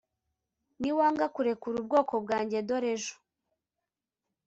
[0.79, 3.15] Niwanga kurekura ubwoko bwanjye dore ejo